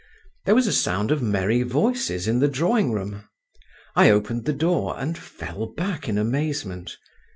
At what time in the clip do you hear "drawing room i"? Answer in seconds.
2.47-4.09